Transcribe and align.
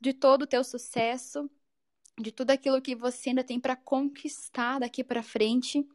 de 0.00 0.12
todo 0.12 0.42
o 0.42 0.46
teu 0.46 0.64
sucesso, 0.64 1.50
de 2.18 2.32
tudo 2.32 2.50
aquilo 2.50 2.80
que 2.80 2.94
você 2.94 3.30
ainda 3.30 3.44
tem 3.44 3.60
para 3.60 3.76
conquistar 3.76 4.78
daqui 4.78 5.02
para 5.04 5.22
frente. 5.22 5.86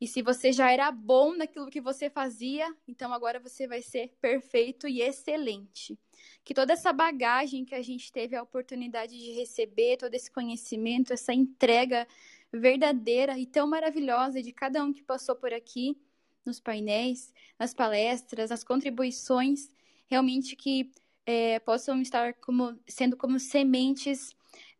E 0.00 0.06
se 0.06 0.20
você 0.20 0.52
já 0.52 0.70
era 0.70 0.90
bom 0.90 1.34
naquilo 1.36 1.70
que 1.70 1.80
você 1.80 2.10
fazia, 2.10 2.66
então 2.88 3.12
agora 3.12 3.38
você 3.38 3.68
vai 3.68 3.80
ser 3.80 4.08
perfeito 4.20 4.88
e 4.88 5.00
excelente. 5.00 5.96
Que 6.44 6.52
toda 6.52 6.72
essa 6.72 6.92
bagagem 6.92 7.64
que 7.64 7.74
a 7.74 7.82
gente 7.82 8.10
teve 8.10 8.34
a 8.34 8.42
oportunidade 8.42 9.16
de 9.16 9.32
receber, 9.32 9.96
todo 9.96 10.14
esse 10.14 10.30
conhecimento, 10.30 11.12
essa 11.12 11.32
entrega 11.32 12.06
verdadeira 12.52 13.38
e 13.38 13.46
tão 13.46 13.66
maravilhosa 13.66 14.42
de 14.42 14.52
cada 14.52 14.82
um 14.82 14.92
que 14.92 15.02
passou 15.02 15.36
por 15.36 15.52
aqui, 15.52 15.96
nos 16.44 16.58
painéis, 16.58 17.32
nas 17.58 17.72
palestras, 17.72 18.50
nas 18.50 18.64
contribuições, 18.64 19.70
realmente 20.06 20.56
que 20.56 20.90
é, 21.26 21.58
possam 21.60 22.00
estar 22.00 22.34
como, 22.34 22.78
sendo 22.86 23.16
como 23.16 23.38
sementes 23.38 24.30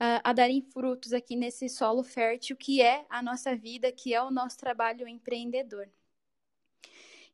uh, 0.00 0.20
a 0.24 0.32
darem 0.32 0.62
frutos 0.62 1.12
aqui 1.12 1.36
nesse 1.36 1.68
solo 1.68 2.02
fértil 2.02 2.56
que 2.56 2.80
é 2.80 3.04
a 3.08 3.22
nossa 3.22 3.54
vida, 3.54 3.92
que 3.92 4.14
é 4.14 4.22
o 4.22 4.30
nosso 4.30 4.56
trabalho 4.56 5.06
empreendedor. 5.06 5.88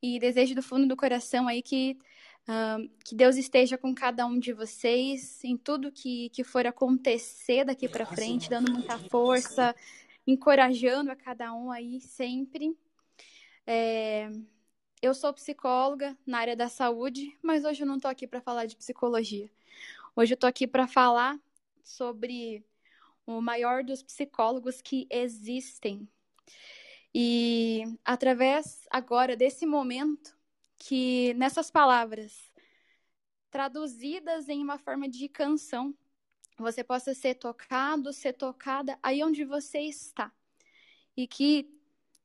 E 0.02 0.18
desejo 0.18 0.54
do 0.54 0.62
fundo 0.62 0.86
do 0.86 0.96
coração 0.96 1.48
aí 1.48 1.62
que, 1.62 1.96
uh, 2.48 2.88
que 3.04 3.14
Deus 3.14 3.36
esteja 3.36 3.78
com 3.78 3.94
cada 3.94 4.26
um 4.26 4.38
de 4.38 4.52
vocês 4.52 5.42
em 5.42 5.56
tudo 5.56 5.92
que, 5.92 6.28
que 6.30 6.44
for 6.44 6.66
acontecer 6.66 7.64
daqui 7.64 7.88
para 7.88 8.04
frente, 8.04 8.50
dando 8.50 8.72
muita 8.72 8.98
força, 9.08 9.74
encorajando 10.26 11.10
a 11.10 11.16
cada 11.16 11.54
um 11.54 11.70
aí 11.70 12.00
sempre. 12.00 12.76
É, 13.66 14.30
eu 15.06 15.14
sou 15.14 15.32
psicóloga 15.32 16.18
na 16.26 16.38
área 16.38 16.56
da 16.56 16.68
saúde, 16.68 17.38
mas 17.40 17.64
hoje 17.64 17.82
eu 17.82 17.86
não 17.86 17.94
estou 17.94 18.10
aqui 18.10 18.26
para 18.26 18.40
falar 18.40 18.66
de 18.66 18.76
psicologia. 18.76 19.48
Hoje 20.16 20.32
eu 20.32 20.34
estou 20.34 20.48
aqui 20.48 20.66
para 20.66 20.88
falar 20.88 21.38
sobre 21.84 22.64
o 23.24 23.40
maior 23.40 23.84
dos 23.84 24.02
psicólogos 24.02 24.80
que 24.82 25.06
existem. 25.08 26.08
E 27.14 27.84
através 28.04 28.84
agora 28.90 29.36
desse 29.36 29.64
momento, 29.64 30.36
que 30.76 31.32
nessas 31.34 31.70
palavras 31.70 32.52
traduzidas 33.48 34.48
em 34.48 34.60
uma 34.60 34.76
forma 34.76 35.08
de 35.08 35.28
canção, 35.28 35.96
você 36.58 36.82
possa 36.82 37.14
ser 37.14 37.36
tocado, 37.36 38.12
ser 38.12 38.32
tocada 38.32 38.98
aí 39.00 39.22
onde 39.22 39.44
você 39.44 39.78
está. 39.78 40.32
E 41.16 41.28
que 41.28 41.70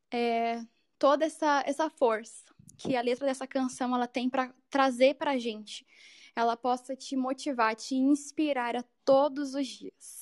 é, 0.10 0.66
toda 0.98 1.26
essa, 1.26 1.64
essa 1.68 1.88
força 1.88 2.51
que 2.78 2.96
a 2.96 3.02
letra 3.02 3.26
dessa 3.26 3.48
canção 3.48 3.96
ela 3.96 4.08
tem 4.08 4.30
para 4.30 4.54
trazer 4.70 5.16
para 5.16 5.32
a 5.32 5.38
gente, 5.38 5.86
ela 6.36 6.56
possa 6.56 6.96
te 6.96 7.16
motivar, 7.16 7.76
te 7.76 7.96
inspirar 7.96 8.76
a 8.76 8.84
todos 9.04 9.54
os 9.54 9.68
dias. 9.68 10.21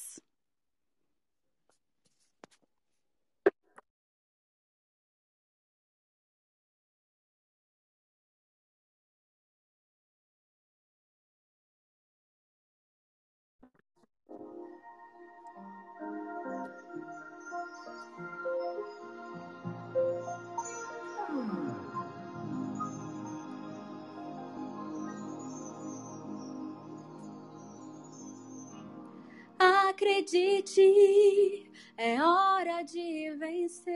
Acredite, 29.89 31.69
é 31.97 32.21
hora 32.21 32.83
de 32.83 33.31
vencer. 33.39 33.89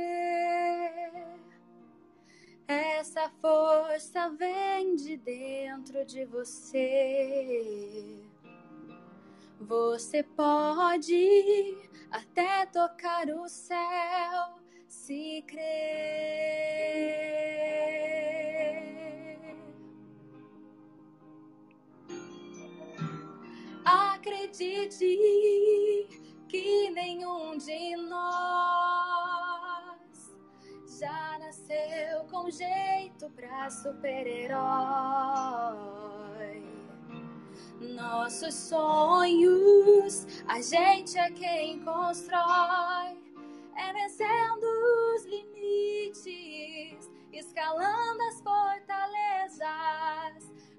Essa 2.67 3.29
força 3.39 4.29
vem 4.31 4.95
de 4.95 5.15
dentro 5.17 6.03
de 6.03 6.25
você. 6.25 8.19
Você 9.59 10.23
pode 10.23 11.77
até 12.09 12.65
tocar 12.65 13.29
o 13.29 13.47
céu 13.47 14.57
se 14.87 15.43
crer. 15.47 16.73
Acredite 23.85 25.05
que 26.53 26.91
nenhum 26.91 27.57
de 27.57 27.95
nós 27.95 28.29
já 30.99 31.39
nasceu 31.39 32.25
com 32.29 32.51
jeito 32.51 33.27
pra 33.31 33.71
super-herói. 33.71 34.53
Nossos 37.81 38.53
sonhos, 38.53 40.27
a 40.47 40.61
gente 40.61 41.17
é 41.17 41.31
quem 41.31 41.83
constrói, 41.83 43.17
é 43.75 43.91
vencendo 43.91 44.63
os 45.15 45.25
limites, 45.25 47.09
escalando 47.31 48.21
as 48.29 48.39
fortalezas 48.41 48.93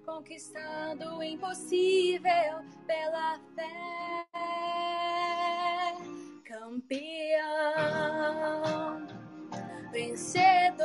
conquistando 0.07 1.17
o 1.17 1.23
impossível 1.23 2.63
pela 2.87 3.41
fé. 3.57 4.24
Campeão, 6.75 7.07
vencedor, 9.93 10.83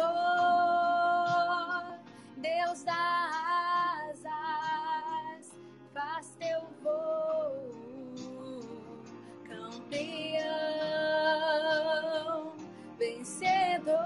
Deus 2.37 2.83
dá 2.83 4.05
asas, 4.05 5.59
faz 5.91 6.35
teu 6.35 6.61
voo. 6.83 7.71
Campeão, 9.47 10.45
vencedor. 12.99 13.97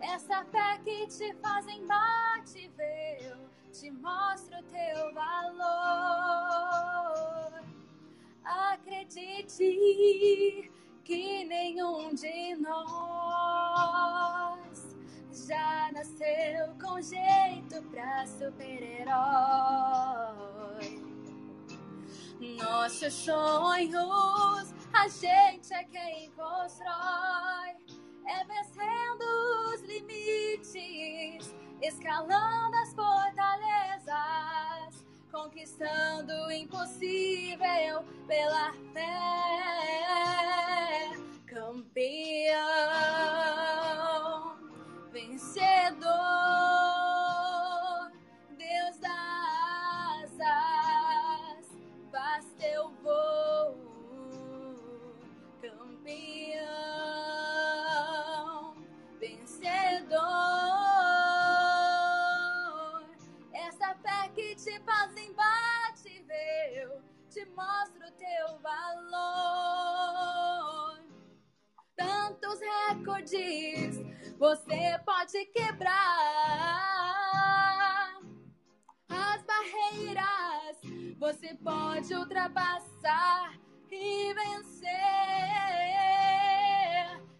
Essa 0.00 0.44
fé 0.46 0.80
que 0.84 1.06
te 1.06 1.32
faz 1.34 1.64
imbatível, 1.68 2.07
com 16.98 17.02
jeito 17.02 17.80
pra 17.90 18.26
super-herói. 18.26 19.06
Nossos 22.60 23.14
sonhos, 23.14 24.74
a 24.92 25.06
gente 25.06 25.72
é 25.72 25.84
quem 25.84 26.32
constrói 26.32 27.76
é 28.26 28.44
vencendo 28.44 29.24
os 29.72 29.80
limites, 29.82 31.54
escalando 31.80 32.76
as 32.76 32.92
fortalezas, 32.94 34.12
conquistando 35.30 36.32
o 36.46 36.50
impossível 36.50 38.02
pela 38.26 38.72
fé. 38.92 39.37
Recordes 73.18 74.00
você 74.38 74.98
pode 75.04 75.44
quebrar. 75.46 75.98
As 79.08 79.42
barreiras 79.42 80.78
você 81.18 81.54
pode 81.54 82.14
ultrapassar 82.14 83.58
e 83.90 84.32
vencer 84.34 84.88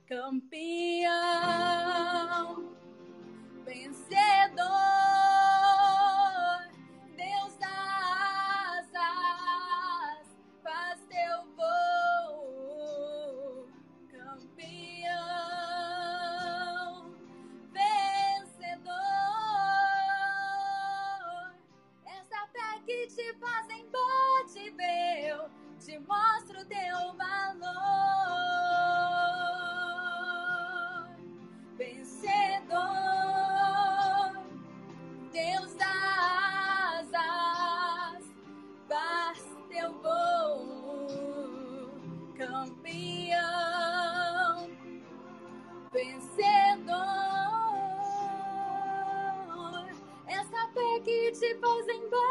campeão, 0.07 0.78
te 26.39 26.45
mostro 26.45 26.65
teu 26.67 27.15
valor. 27.17 27.79
Vencedor, 31.77 32.79
Deus 35.33 35.75
das 35.75 37.13
asas, 37.15 38.25
faz 38.89 39.57
teu 39.69 39.93
voo, 40.01 41.09
campeão, 42.37 43.39
vencedor. 45.93 46.99
Essa 50.27 50.69
fé 50.73 51.01
que 51.05 51.33
te 51.33 51.55
faz 51.57 51.89
embate, 51.89 52.28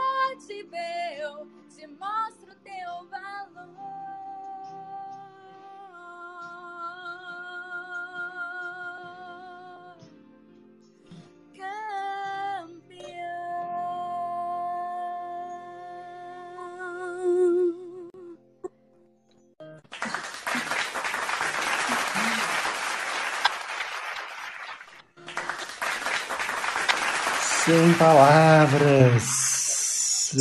Sem 27.67 27.93
palavras. 27.95 29.57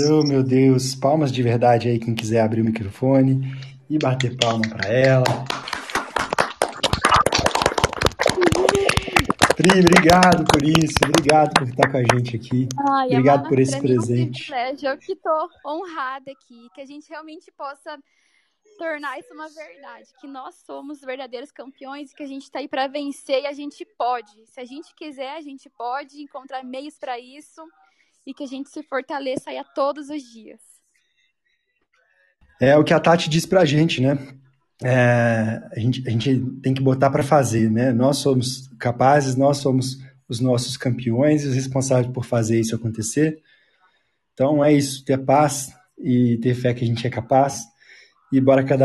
Oh, 0.08 0.22
meu 0.22 0.44
Deus. 0.44 0.94
Palmas 0.94 1.32
de 1.32 1.42
verdade 1.42 1.88
aí, 1.88 1.98
quem 1.98 2.14
quiser 2.14 2.40
abrir 2.40 2.60
o 2.60 2.64
microfone 2.64 3.52
e 3.90 3.98
bater 3.98 4.36
palma 4.36 4.62
para 4.68 4.88
ela. 4.88 5.24
Pri, 9.56 9.80
obrigado 9.80 10.44
por 10.44 10.62
isso. 10.62 10.94
Obrigado 11.04 11.52
por 11.54 11.66
estar 11.66 11.90
com 11.90 11.96
a 11.96 12.02
gente 12.14 12.36
aqui. 12.36 12.68
Ai, 12.88 13.08
obrigado 13.08 13.38
Amanda, 13.38 13.48
por 13.48 13.58
esse 13.58 13.72
mim 13.72 13.76
é 13.76 13.80
um 13.80 13.82
presente. 13.82 14.46
privilégio. 14.46 14.88
Eu 14.88 14.96
que 14.96 15.12
estou 15.14 15.48
honrada 15.66 16.30
aqui, 16.30 16.68
que 16.76 16.80
a 16.80 16.86
gente 16.86 17.10
realmente 17.10 17.50
possa 17.58 17.98
tornar 18.76 19.18
isso 19.18 19.32
uma 19.32 19.48
verdade, 19.48 20.08
que 20.20 20.26
nós 20.26 20.54
somos 20.66 21.00
verdadeiros 21.00 21.50
campeões 21.50 22.10
e 22.10 22.14
que 22.14 22.22
a 22.22 22.26
gente 22.26 22.42
está 22.42 22.58
aí 22.58 22.68
para 22.68 22.86
vencer 22.86 23.42
e 23.42 23.46
a 23.46 23.52
gente 23.52 23.84
pode. 23.98 24.46
Se 24.46 24.60
a 24.60 24.64
gente 24.64 24.94
quiser, 24.94 25.36
a 25.36 25.40
gente 25.40 25.68
pode 25.70 26.20
encontrar 26.22 26.64
meios 26.64 26.98
para 26.98 27.18
isso 27.18 27.62
e 28.26 28.34
que 28.34 28.44
a 28.44 28.46
gente 28.46 28.68
se 28.68 28.82
fortaleça 28.82 29.50
aí 29.50 29.58
a 29.58 29.64
todos 29.64 30.08
os 30.10 30.22
dias. 30.22 30.60
É 32.60 32.76
o 32.76 32.84
que 32.84 32.94
a 32.94 33.00
Tati 33.00 33.28
diz 33.28 33.46
pra 33.46 33.64
gente, 33.64 34.00
né? 34.00 34.16
É, 34.82 35.62
a, 35.72 35.78
gente, 35.78 36.06
a 36.06 36.10
gente 36.10 36.38
tem 36.62 36.74
que 36.74 36.82
botar 36.82 37.10
para 37.10 37.22
fazer, 37.22 37.70
né? 37.70 37.92
Nós 37.92 38.18
somos 38.18 38.68
capazes, 38.78 39.36
nós 39.36 39.58
somos 39.58 39.98
os 40.28 40.40
nossos 40.40 40.76
campeões 40.76 41.44
e 41.44 41.48
os 41.48 41.54
responsáveis 41.54 42.12
por 42.12 42.24
fazer 42.24 42.58
isso 42.58 42.74
acontecer. 42.74 43.40
Então 44.34 44.64
é 44.64 44.72
isso, 44.72 45.04
ter 45.04 45.18
paz 45.18 45.72
e 45.98 46.36
ter 46.38 46.54
fé 46.54 46.74
que 46.74 46.84
a 46.84 46.86
gente 46.86 47.06
é 47.06 47.10
capaz 47.10 47.64
e 48.30 48.40
bora 48.40 48.64
cada 48.64 48.84